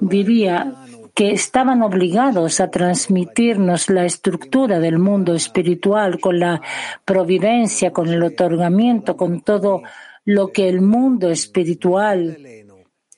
diría, 0.00 0.74
que 1.20 1.32
estaban 1.32 1.82
obligados 1.82 2.60
a 2.60 2.70
transmitirnos 2.70 3.90
la 3.90 4.06
estructura 4.06 4.80
del 4.80 4.98
mundo 4.98 5.34
espiritual 5.34 6.18
con 6.18 6.40
la 6.40 6.62
providencia, 7.04 7.92
con 7.92 8.08
el 8.08 8.22
otorgamiento, 8.22 9.18
con 9.18 9.42
todo 9.42 9.82
lo 10.24 10.48
que 10.50 10.70
el 10.70 10.80
mundo 10.80 11.28
espiritual 11.28 12.38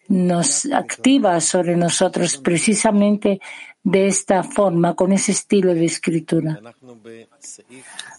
nos 0.09 0.67
activa 0.67 1.41
sobre 1.41 1.77
nosotros 1.77 2.39
precisamente 2.39 3.41
de 3.85 4.09
esta 4.09 4.43
forma, 4.43 4.95
con 4.97 5.13
ese 5.13 5.31
estilo 5.31 5.73
de 5.73 5.85
escritura. 5.85 6.61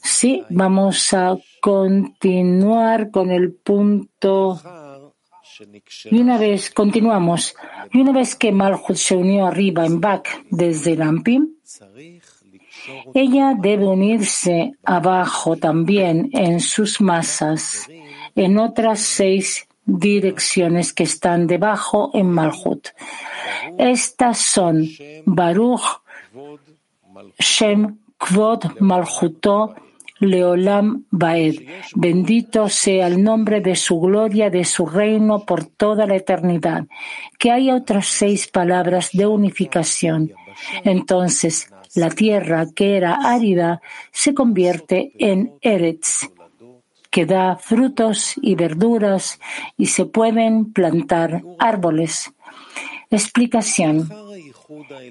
Sí, 0.02 0.46
vamos 0.50 1.14
a 1.14 1.36
continuar 1.60 3.12
con 3.12 3.32
el 3.32 3.52
punto 3.52 4.62
y 6.12 6.20
una 6.20 6.38
vez, 6.38 6.72
continuamos, 6.72 7.56
y 7.92 8.02
una 8.02 8.12
vez 8.12 8.36
que 8.36 8.52
Malchut 8.52 8.96
se 8.96 9.16
unió 9.16 9.46
arriba 9.46 9.86
en 9.86 10.00
Bak 10.00 10.46
desde 10.50 10.96
Rampim, 10.96 11.56
ella 13.14 13.56
debe 13.58 13.88
unirse 13.88 14.74
abajo 14.84 15.56
también 15.58 16.30
en 16.34 16.60
sus 16.60 17.00
masas, 17.02 17.88
en 18.36 18.58
otras 18.58 19.00
seis 19.00 19.68
direcciones 19.86 20.94
que 20.94 21.04
están 21.04 21.48
debajo 21.48 22.12
en 22.14 22.32
Malchut. 22.32 22.90
Estas 23.78 24.40
son 24.40 24.88
Baruch, 25.26 26.02
Shem, 27.40 28.00
Kvod, 28.18 28.80
Malchuto, 28.80 29.76
Leolam 30.24 31.06
Baed. 31.12 31.56
Bendito 31.96 32.70
sea 32.70 33.08
el 33.08 33.22
nombre 33.24 33.62
de 33.62 33.76
su 33.76 34.00
gloria, 34.00 34.50
de 34.50 34.66
su 34.66 34.86
reino 34.86 35.46
por 35.46 35.66
toda 35.66 36.06
la 36.06 36.16
eternidad. 36.16 36.86
Que 37.38 37.52
haya 37.52 37.76
otras 37.76 38.08
seis 38.08 38.48
palabras 38.48 39.10
de 39.14 39.28
unificación. 39.28 40.32
Entonces, 40.84 41.70
la 41.96 42.10
tierra 42.10 42.66
que 42.74 42.98
era 42.98 43.20
árida 43.24 43.82
se 44.12 44.34
convierte 44.34 45.12
en 45.20 45.54
Eretz, 45.62 46.30
que 47.10 47.26
da 47.26 47.58
frutos 47.58 48.34
y 48.42 48.56
verduras 48.56 49.40
y 49.78 49.88
se 49.88 50.06
pueden 50.06 50.74
plantar 50.74 51.44
árboles. 51.60 52.34
Explicación. 53.12 54.10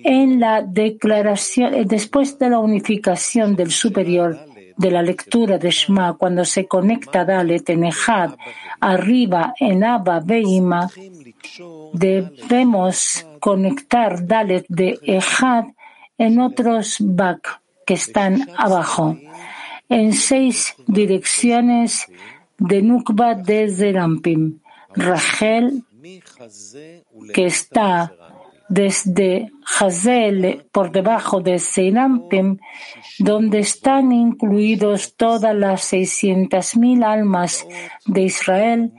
En 0.02 0.40
la 0.40 0.62
declaración, 0.62 1.86
después 1.86 2.36
de 2.38 2.50
la 2.50 2.58
unificación 2.58 3.54
del 3.54 3.70
superior, 3.70 4.51
de 4.76 4.90
la 4.90 5.02
lectura 5.02 5.58
de 5.58 5.70
Shema 5.70 6.14
cuando 6.14 6.44
se 6.44 6.66
conecta 6.66 7.24
Dalet 7.24 7.68
en 7.70 7.84
Ejad, 7.84 8.34
arriba 8.80 9.54
en 9.58 9.84
Abba 9.84 10.20
Beima, 10.20 10.90
debemos 11.92 13.26
conectar 13.40 14.26
Dalet 14.26 14.64
de 14.68 14.98
Ejad 15.02 15.64
en 16.18 16.40
otros 16.40 16.96
Bak 17.00 17.60
que 17.86 17.94
están 17.94 18.48
abajo, 18.56 19.16
en 19.88 20.12
seis 20.12 20.74
direcciones 20.86 22.06
de 22.58 22.82
Nukba 22.82 23.34
desde 23.34 23.92
Rampim. 23.92 24.60
Rachel, 24.94 25.84
que 27.34 27.46
está 27.46 28.12
desde 28.72 29.52
Hazel 29.78 30.64
por 30.72 30.92
debajo 30.92 31.40
de 31.42 31.58
Seirampim, 31.58 32.56
donde 33.18 33.58
están 33.58 34.12
incluidos 34.12 35.14
todas 35.14 35.54
las 35.54 35.92
600.000 35.92 37.04
almas 37.04 37.66
de 38.06 38.22
Israel, 38.22 38.92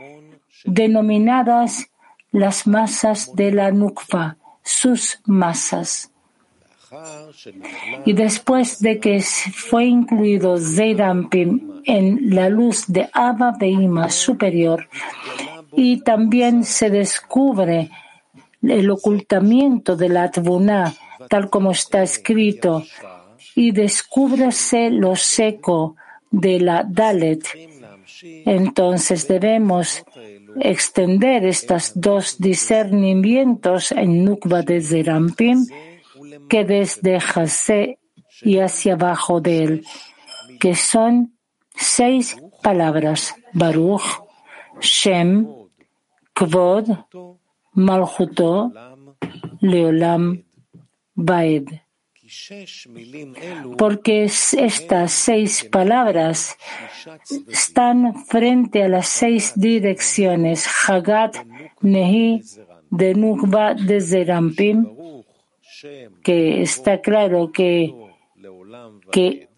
denominadas 0.63 1.89
las 2.31 2.67
masas 2.67 3.35
de 3.35 3.51
la 3.51 3.71
Nukva, 3.71 4.37
sus 4.61 5.19
masas. 5.25 6.11
Y 8.05 8.13
después 8.13 8.79
de 8.79 8.99
que 8.99 9.21
fue 9.21 9.85
incluido 9.85 10.59
Zeirampim 10.59 11.81
en 11.85 12.35
la 12.35 12.49
luz 12.49 12.85
de 12.87 13.09
Abba 13.11 13.55
Beima 13.59 14.09
superior, 14.09 14.87
y 15.75 16.01
también 16.01 16.63
se 16.63 16.91
descubre 16.91 17.89
el 18.63 18.89
ocultamiento 18.89 19.95
de 19.95 20.09
la 20.09 20.31
Tbuná, 20.31 20.93
tal 21.29 21.49
como 21.49 21.71
está 21.71 22.03
escrito, 22.03 22.83
y 23.55 23.71
descúbrase 23.71 24.89
lo 24.89 25.15
seco 25.15 25.95
de 26.31 26.59
la 26.59 26.83
Dalet. 26.83 27.43
Entonces 28.45 29.27
debemos 29.27 30.03
extender 30.59 31.45
estos 31.45 31.91
dos 31.95 32.37
discernimientos 32.39 33.91
en 33.91 34.23
Nukba 34.23 34.61
de 34.61 34.81
Zerampim, 34.81 35.65
que 36.49 36.63
desde 36.63 37.19
Jase 37.19 37.99
y 38.41 38.59
hacia 38.59 38.93
abajo 38.93 39.41
de 39.41 39.63
él, 39.63 39.85
que 40.59 40.75
son 40.75 41.33
seis 41.75 42.37
palabras, 42.61 43.35
Baruch, 43.53 44.23
Shem, 44.79 45.47
Kvod, 46.33 46.89
Malchuto, 47.73 48.71
Leolam, 49.61 50.43
Baed. 51.15 51.67
Porque 53.77 54.23
estas 54.23 55.11
seis 55.11 55.63
palabras 55.65 56.57
están 57.47 58.25
frente 58.25 58.83
a 58.83 58.89
las 58.89 59.07
seis 59.07 59.53
direcciones 59.55 60.67
Hagat, 60.87 61.37
Nehi, 61.81 62.41
de 62.89 63.13
Nukba, 63.13 63.73
de 63.75 64.01
Zerampim, 64.01 64.85
que 66.23 66.61
está 66.61 67.01
claro 67.01 67.51
que, 67.51 67.93
que, 69.11 69.49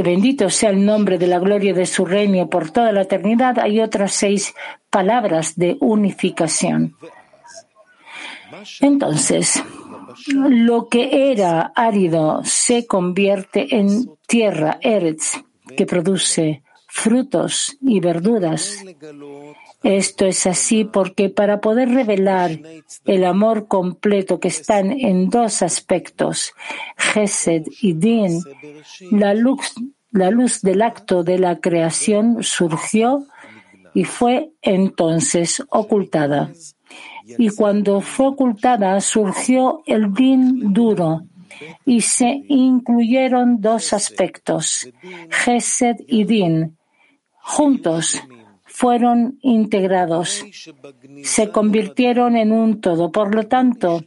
que 0.00 0.10
bendito 0.10 0.48
sea 0.48 0.70
el 0.70 0.86
nombre 0.86 1.18
de 1.18 1.26
la 1.26 1.38
gloria 1.38 1.74
de 1.74 1.84
su 1.84 2.06
reino 2.06 2.48
por 2.48 2.70
toda 2.70 2.90
la 2.90 3.02
eternidad, 3.02 3.58
hay 3.58 3.82
otras 3.82 4.14
seis 4.14 4.54
palabras 4.88 5.56
de 5.56 5.76
unificación. 5.78 6.96
Entonces, 8.80 9.62
lo 10.26 10.88
que 10.88 11.30
era 11.30 11.70
árido 11.76 12.40
se 12.44 12.86
convierte 12.86 13.76
en 13.76 14.10
tierra, 14.26 14.78
Eretz, 14.80 15.34
que 15.76 15.84
produce 15.84 16.62
frutos 16.86 17.76
y 17.82 18.00
verduras. 18.00 18.82
Esto 19.82 20.26
es 20.26 20.46
así 20.46 20.84
porque 20.84 21.30
para 21.30 21.60
poder 21.60 21.88
revelar 21.88 22.50
el 23.06 23.24
amor 23.24 23.66
completo 23.66 24.38
que 24.38 24.48
están 24.48 24.92
en 24.92 25.30
dos 25.30 25.62
aspectos, 25.62 26.52
Gesed 26.96 27.64
y 27.80 27.94
Din, 27.94 28.42
la 29.10 29.32
luz, 29.32 29.72
la 30.10 30.30
luz 30.30 30.60
del 30.60 30.82
acto 30.82 31.22
de 31.22 31.38
la 31.38 31.60
creación 31.60 32.42
surgió 32.42 33.26
y 33.94 34.04
fue 34.04 34.50
entonces 34.60 35.62
ocultada. 35.70 36.52
Y 37.38 37.48
cuando 37.50 38.00
fue 38.02 38.28
ocultada 38.28 39.00
surgió 39.00 39.82
el 39.86 40.12
din 40.12 40.74
duro 40.74 41.22
y 41.86 42.02
se 42.02 42.42
incluyeron 42.48 43.60
dos 43.60 43.92
aspectos, 43.92 44.88
Gesed 45.30 45.96
y 46.06 46.24
Din. 46.24 46.76
Juntos 47.42 48.20
fueron 48.80 49.38
integrados, 49.42 50.42
se 51.22 51.50
convirtieron 51.50 52.34
en 52.34 52.50
un 52.50 52.80
todo. 52.80 53.12
Por 53.12 53.34
lo 53.34 53.46
tanto, 53.46 54.02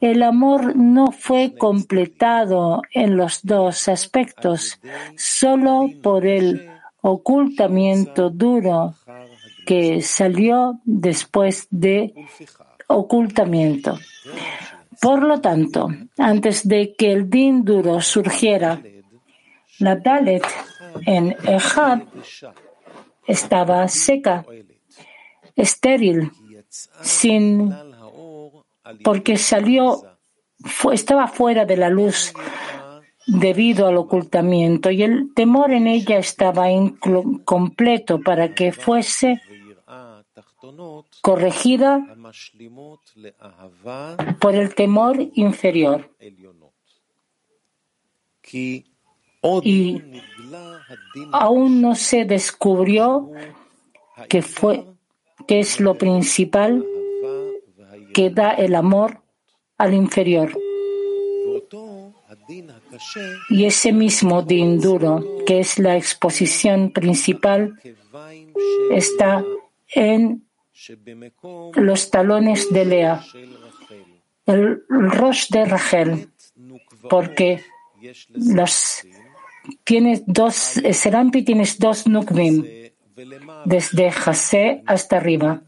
el 0.00 0.22
amor 0.22 0.76
no 0.76 1.10
fue 1.10 1.56
completado 1.58 2.82
en 2.94 3.16
los 3.16 3.40
dos 3.42 3.88
aspectos, 3.88 4.78
solo 5.16 5.90
por 6.00 6.26
el 6.26 6.70
ocultamiento 7.00 8.30
duro 8.30 8.94
que 9.66 10.00
salió 10.00 10.78
después 10.84 11.66
de 11.72 12.14
ocultamiento. 12.86 13.98
Por 15.00 15.24
lo 15.24 15.40
tanto, 15.40 15.88
antes 16.16 16.68
de 16.68 16.94
que 16.96 17.10
el 17.10 17.28
din 17.28 17.64
duro 17.64 18.00
surgiera, 18.00 18.80
la 19.80 19.96
Dalet 19.96 20.44
en 21.04 21.34
Ejad 21.42 22.02
estaba 23.28 23.86
seca, 23.88 24.44
estéril, 25.54 26.32
sin, 27.02 27.72
porque 29.04 29.36
salió, 29.36 30.02
estaba 30.92 31.28
fuera 31.28 31.64
de 31.64 31.76
la 31.76 31.90
luz 31.90 32.32
debido 33.26 33.86
al 33.86 33.98
ocultamiento 33.98 34.90
y 34.90 35.02
el 35.02 35.34
temor 35.34 35.72
en 35.72 35.86
ella 35.86 36.18
estaba 36.18 36.70
incompleto 36.70 38.20
para 38.20 38.54
que 38.54 38.72
fuese 38.72 39.42
corregida 41.20 42.16
por 44.40 44.54
el 44.54 44.74
temor 44.74 45.20
inferior. 45.34 46.10
Y 49.62 50.02
aún 51.32 51.80
no 51.80 51.94
se 51.94 52.24
descubrió 52.24 53.30
que 54.28 54.42
es 55.48 55.80
lo 55.80 55.94
principal 55.96 56.84
que 58.14 58.30
da 58.30 58.52
el 58.52 58.74
amor 58.74 59.22
al 59.76 59.94
inferior. 59.94 60.56
Y 63.50 63.64
ese 63.64 63.92
mismo 63.92 64.42
din 64.42 64.80
duro, 64.80 65.24
que 65.46 65.60
es 65.60 65.78
la 65.78 65.96
exposición 65.96 66.90
principal, 66.90 67.78
está 68.90 69.44
en 69.94 70.46
los 71.74 72.10
talones 72.10 72.70
de 72.70 72.84
Lea, 72.84 73.24
el 74.46 74.82
Rosh 74.88 75.48
de 75.50 75.64
Rachel, 75.64 76.28
porque 77.10 77.62
los, 78.34 79.06
tienes 79.84 80.22
dos, 80.26 80.54
Serampi 80.92 81.42
tienes 81.42 81.78
dos 81.78 82.06
Nukvim, 82.06 82.64
desde 83.64 84.10
Jase 84.10 84.82
hasta 84.86 85.16
arriba, 85.16 85.62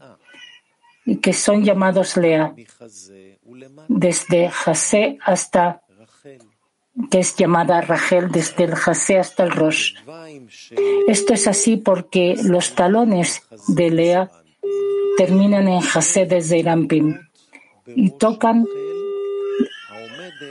que 1.21 1.33
son 1.33 1.63
llamados 1.63 2.17
Lea, 2.17 2.53
desde 3.87 4.49
Jase 4.49 5.17
hasta 5.23 5.81
que 7.09 7.19
es 7.19 7.35
llamada 7.35 7.81
Rachel 7.81 8.31
desde 8.31 8.65
el 8.65 8.75
Jase 8.75 9.17
hasta 9.17 9.43
el 9.43 9.51
Rosh. 9.51 9.95
Esto 11.07 11.33
es 11.33 11.47
así 11.47 11.77
porque 11.77 12.35
los 12.43 12.75
talones 12.75 13.43
de 13.67 13.89
Lea 13.89 14.31
terminan 15.17 15.67
en 15.67 15.81
Jase 15.81 16.25
de 16.25 16.41
Zeirampim 16.41 17.17
y 17.87 18.11
tocan 18.11 18.65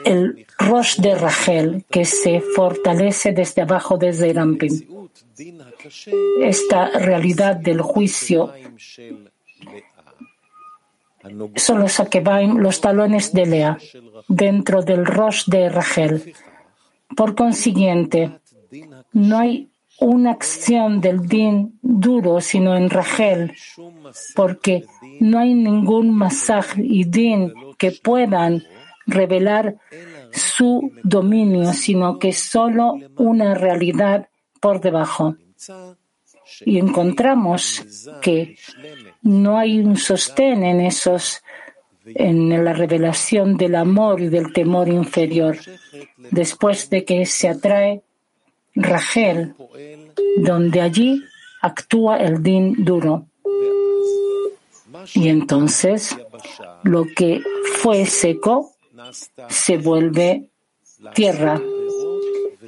el 0.05 0.47
Rosh 0.59 0.97
de 1.01 1.15
Rachel 1.15 1.85
que 1.91 2.05
se 2.05 2.41
fortalece 2.41 3.33
desde 3.33 3.63
abajo 3.63 3.97
de 3.99 4.13
Zeirampim. 4.13 4.75
Esta 6.43 6.91
realidad 6.99 7.57
del 7.57 7.81
juicio 7.81 8.53
son 11.57 11.81
los 11.81 12.01
Akebaim, 12.01 12.59
los 12.59 12.81
talones 12.81 13.33
de 13.33 13.47
Lea, 13.47 13.79
dentro 14.29 14.83
del 14.83 15.05
Rosh 15.05 15.45
de 15.47 15.69
Rachel. 15.69 16.35
Por 17.17 17.35
consiguiente, 17.35 18.41
no 19.13 19.39
hay 19.39 19.69
una 20.01 20.31
acción 20.31 21.01
del 21.01 21.27
din 21.27 21.79
duro, 21.83 22.41
sino 22.41 22.75
en 22.75 22.89
Rachel, 22.89 23.53
porque 24.35 24.87
no 25.21 25.39
hay 25.39 25.53
ningún 25.55 26.15
masaj 26.17 26.79
y 26.79 27.05
din 27.05 27.53
que 27.77 27.93
puedan 27.93 28.63
revelar 29.11 29.77
su 30.33 30.93
dominio, 31.03 31.73
sino 31.73 32.19
que 32.19 32.33
solo 32.33 32.95
una 33.17 33.55
realidad 33.55 34.29
por 34.61 34.81
debajo. 34.81 35.37
Y 36.65 36.79
encontramos 36.79 38.09
que 38.23 38.57
no 39.23 39.59
hay 39.59 39.81
un 39.81 39.97
sostén 39.97 40.65
en 40.65 40.81
esos 40.81 41.43
en 42.15 42.65
la 42.65 42.73
revelación 42.73 43.57
del 43.57 43.75
amor 43.75 44.21
y 44.21 44.29
del 44.29 44.53
temor 44.53 44.89
inferior, 44.89 45.59
después 46.31 46.91
de 46.91 47.05
que 47.05 47.27
se 47.27 47.49
atrae 47.49 48.03
Rachel, 48.75 49.55
donde 50.39 50.81
allí 50.81 51.23
actúa 51.61 52.17
el 52.17 52.43
din 52.43 52.85
duro. 52.85 53.27
Y 55.15 55.29
entonces 55.29 56.17
lo 56.83 57.05
que 57.05 57.41
fue 57.79 58.07
seco 58.07 58.73
se 59.49 59.77
vuelve 59.77 60.51
tierra 61.15 61.61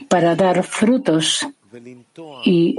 para 0.09 0.35
dar 0.35 0.63
frutos 0.63 1.47
y, 2.45 2.77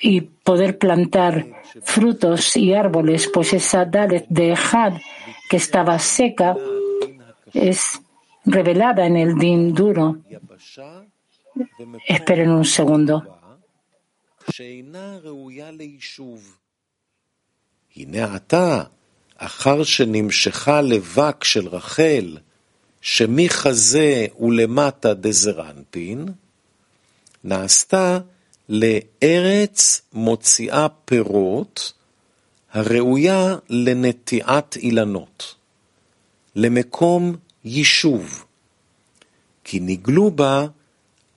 y 0.00 0.20
poder 0.20 0.78
plantar 0.78 1.46
frutos 1.82 2.56
y 2.56 2.74
árboles, 2.74 3.28
pues 3.32 3.52
esa 3.52 3.84
Dalet 3.84 4.26
de 4.28 4.52
Had 4.52 4.94
que 5.48 5.56
estaba 5.56 5.98
seca 5.98 6.56
es 7.52 8.00
revelada 8.44 9.06
en 9.06 9.16
el 9.16 9.36
din 9.36 9.74
duro. 9.74 10.18
Esperen 12.06 12.50
un 12.50 12.64
segundo. 12.64 13.36
אחר 19.42 19.84
שנמשכה 19.84 20.80
לבק 20.80 21.44
של 21.44 21.68
רחל, 21.68 22.36
שמחזה 23.00 24.26
ולמטה 24.40 25.14
דזרנפין, 25.14 26.28
נעשתה 27.44 28.18
לארץ 28.68 30.02
מוציאה 30.12 30.86
פירות, 31.04 31.92
הראויה 32.72 33.56
לנטיעת 33.70 34.76
אילנות, 34.76 35.54
למקום 36.56 37.36
יישוב, 37.64 38.44
כי 39.64 39.80
נגלו 39.80 40.30
בה 40.30 40.66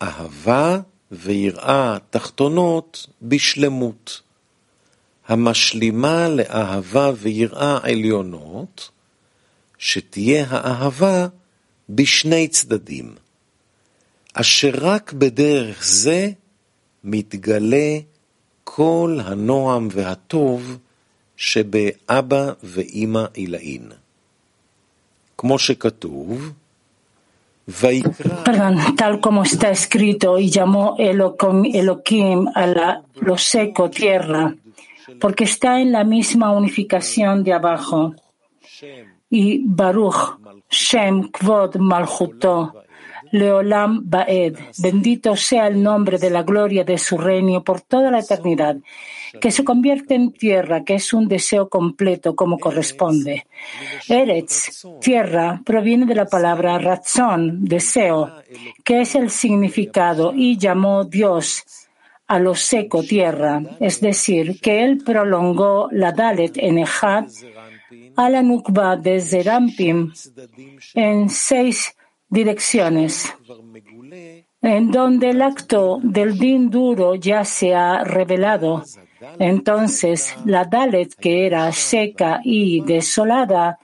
אהבה 0.02 0.80
ויראה 1.12 1.98
תחתונות 2.10 3.08
בשלמות, 3.22 4.22
המשלימה 5.34 6.30
לאהבה 6.30 7.12
ויראה 7.18 7.78
עליונות, 7.84 8.90
שתהיה 9.78 10.46
האהבה 10.50 11.28
בשני 11.90 12.48
צדדים, 12.48 13.16
אשר 14.34 14.72
רק 14.82 15.14
בדרך 15.14 15.86
זה 15.86 16.32
מתגלה 17.04 17.98
כל 18.64 19.20
הנועם 19.24 19.88
והטוב 19.92 20.78
שבאבא 21.38 22.52
ואימא 22.64 23.26
עילאין. 23.34 23.92
כמו 25.38 25.60
שכתוב, 25.60 26.52
Perdón, 28.46 28.76
tal 28.98 29.22
como 29.22 29.44
está 29.44 29.70
escrito, 29.72 30.38
y 30.38 30.50
llamó 30.50 30.96
Elohim 31.00 32.50
a 32.54 32.68
la, 32.68 33.02
lo 33.16 33.38
seco 33.38 33.90
tierra, 33.90 34.54
porque 35.20 35.46
está 35.46 35.80
en 35.80 35.92
la 35.92 36.04
misma 36.04 36.52
unificación 36.52 37.44
de 37.44 37.54
abajo. 37.54 38.16
Y 39.30 39.62
Baruch, 39.66 40.40
Shem, 40.70 41.30
Kvod, 41.30 41.78
Malchuto, 41.78 42.84
Leolam 43.32 44.02
Baed, 44.04 44.56
bendito 44.78 45.36
sea 45.36 45.66
el 45.66 45.82
nombre 45.82 46.20
de 46.20 46.30
la 46.30 46.44
gloria 46.44 46.84
de 46.84 47.00
su 47.00 47.18
reino 47.18 47.64
por 47.64 47.82
toda 47.82 48.12
la 48.12 48.20
eternidad, 48.20 48.78
que 49.42 49.50
se 49.50 49.64
convierte 49.64 50.14
en 50.14 50.32
tierra, 50.34 50.84
que 50.84 50.94
es 50.94 51.14
un 51.14 51.28
deseo 51.28 51.68
completo 51.68 52.36
como 52.36 52.60
corresponde. 52.60 53.48
Eretz, 54.08 54.86
tierra, 55.02 55.60
proviene 55.66 56.06
de 56.06 56.14
la 56.14 56.26
palabra 56.26 56.78
razón, 56.78 57.66
deseo, 57.66 58.32
que 58.84 59.02
es 59.02 59.16
el 59.16 59.32
significado, 59.32 60.32
y 60.36 60.60
llamó 60.60 61.04
Dios 61.04 61.64
a 62.28 62.40
lo 62.40 62.56
seco 62.56 63.04
tierra, 63.04 63.62
es 63.80 64.00
decir, 64.02 64.60
que 64.62 64.84
él 64.84 65.04
prolongó 65.04 65.90
la 65.92 66.12
Dalet 66.12 66.58
en 66.58 66.78
Ejad 66.80 67.26
a 68.16 68.30
la 68.30 68.42
Nukba 68.42 68.96
de 68.96 69.20
Zerampim 69.20 70.12
en 70.94 71.30
seis 71.30 71.96
direcciones, 72.30 73.34
en 74.62 74.92
donde 74.92 75.32
el 75.32 75.42
acto 75.42 76.00
del 76.02 76.38
din 76.38 76.70
duro 76.70 77.16
ya 77.16 77.44
se 77.44 77.76
ha 77.76 78.04
revelado. 78.04 78.84
Entonces, 79.40 80.36
la 80.46 80.66
Dalet, 80.66 81.14
que 81.16 81.46
era 81.46 81.72
seca 81.72 82.42
y 82.44 82.82
desolada, 82.82 83.80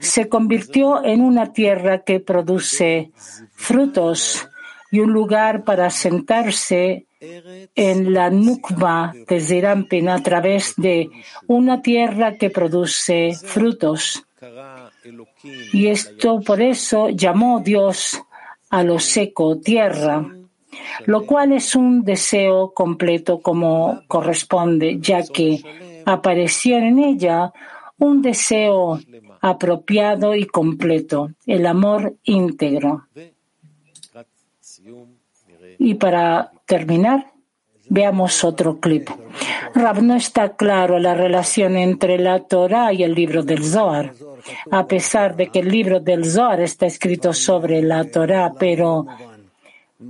se 0.00 0.28
convirtió 0.28 1.04
en 1.04 1.20
una 1.20 1.52
tierra 1.52 2.02
que 2.02 2.20
produce 2.20 3.10
frutos 3.52 4.48
y 4.90 5.00
un 5.00 5.12
lugar 5.12 5.64
para 5.64 5.90
sentarse 5.90 7.07
en 7.20 8.12
la 8.12 8.30
Nukba 8.30 9.12
de 9.26 9.40
Zerampin 9.40 10.08
a 10.08 10.22
través 10.22 10.74
de 10.76 11.10
una 11.46 11.82
tierra 11.82 12.36
que 12.36 12.50
produce 12.50 13.32
frutos. 13.34 14.24
Y 15.72 15.88
esto 15.88 16.40
por 16.40 16.60
eso 16.60 17.08
llamó 17.08 17.60
Dios 17.60 18.20
a 18.70 18.82
lo 18.82 18.98
seco 18.98 19.58
tierra, 19.58 20.24
lo 21.06 21.26
cual 21.26 21.52
es 21.52 21.74
un 21.74 22.04
deseo 22.04 22.72
completo 22.72 23.40
como 23.40 24.02
corresponde, 24.06 24.98
ya 25.00 25.22
que 25.22 25.60
apareció 26.04 26.76
en 26.78 26.98
ella 26.98 27.52
un 27.98 28.22
deseo 28.22 29.00
apropiado 29.40 30.34
y 30.34 30.46
completo, 30.46 31.30
el 31.46 31.66
amor 31.66 32.14
íntegro. 32.24 33.08
Y 35.78 35.94
para 35.94 36.52
terminar, 36.68 37.32
veamos 37.88 38.44
otro 38.44 38.78
clip. 38.78 39.08
Rab, 39.74 40.02
no 40.02 40.14
está 40.14 40.50
claro 40.50 40.98
la 40.98 41.14
relación 41.14 41.76
entre 41.76 42.18
la 42.18 42.40
Torah 42.40 42.92
y 42.92 43.02
el 43.02 43.14
libro 43.14 43.42
del 43.42 43.64
Zohar, 43.64 44.12
a 44.70 44.86
pesar 44.86 45.34
de 45.34 45.48
que 45.48 45.60
el 45.60 45.70
libro 45.70 45.98
del 45.98 46.24
Zohar 46.24 46.60
está 46.60 46.86
escrito 46.86 47.32
sobre 47.32 47.82
la 47.82 48.04
Torah, 48.04 48.52
pero 48.58 49.06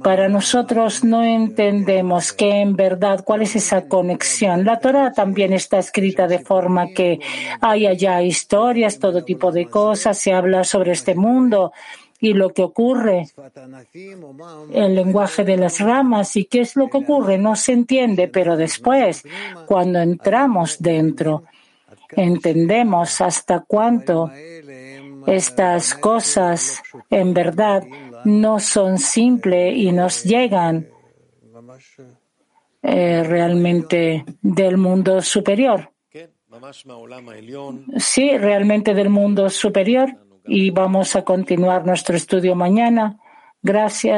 para 0.02 0.28
nosotros 0.28 1.04
no 1.04 1.22
entendemos 1.22 2.32
que 2.32 2.60
en 2.60 2.74
verdad 2.74 3.24
cuál 3.24 3.42
es 3.42 3.54
esa 3.56 3.86
conexión. 3.88 4.64
La 4.64 4.80
Torah 4.80 5.12
también 5.12 5.52
está 5.52 5.78
escrita 5.78 6.26
de 6.26 6.40
forma 6.40 6.88
que 6.88 7.20
hay 7.60 7.86
allá 7.86 8.20
historias, 8.20 8.98
todo 8.98 9.24
tipo 9.24 9.52
de 9.52 9.66
cosas, 9.66 10.18
se 10.18 10.32
habla 10.32 10.64
sobre 10.64 10.92
este 10.92 11.14
mundo 11.14 11.72
y 12.20 12.32
lo 12.32 12.50
que 12.50 12.62
ocurre, 12.62 13.28
el 14.72 14.94
lenguaje 14.94 15.44
de 15.44 15.56
las 15.56 15.80
ramas 15.80 16.36
y 16.36 16.44
qué 16.46 16.60
es 16.60 16.74
lo 16.74 16.88
que 16.88 16.98
ocurre, 16.98 17.38
no 17.38 17.54
se 17.54 17.72
entiende, 17.72 18.28
pero 18.28 18.56
después, 18.56 19.24
cuando 19.66 20.00
entramos 20.00 20.78
dentro, 20.80 21.44
entendemos 22.10 23.20
hasta 23.20 23.60
cuánto 23.60 24.30
estas 25.26 25.94
cosas 25.94 26.82
en 27.10 27.34
verdad 27.34 27.84
no 28.24 28.58
son 28.58 28.98
simples 28.98 29.76
y 29.76 29.92
nos 29.92 30.24
llegan 30.24 30.88
eh, 32.82 33.22
realmente 33.22 34.24
del 34.40 34.76
mundo 34.76 35.20
superior. 35.20 35.92
Sí, 37.98 38.36
realmente 38.38 38.94
del 38.94 39.10
mundo 39.10 39.50
superior 39.50 40.16
y 40.48 40.70
vamos 40.70 41.14
a 41.14 41.22
continuar 41.22 41.86
nuestro 41.86 42.16
estudio 42.16 42.54
mañana. 42.54 43.18
Gracias. 43.62 44.16